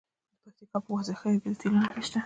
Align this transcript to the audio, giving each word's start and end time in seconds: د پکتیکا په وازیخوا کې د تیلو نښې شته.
د 0.33 0.33
پکتیکا 0.43 0.77
په 0.83 0.89
وازیخوا 0.95 1.29
کې 1.41 1.49
د 1.51 1.55
تیلو 1.59 1.77
نښې 1.83 2.01
شته. 2.07 2.19